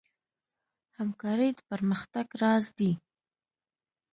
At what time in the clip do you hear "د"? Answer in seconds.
1.57-1.59